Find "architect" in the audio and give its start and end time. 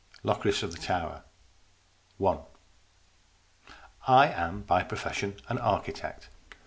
5.59-6.29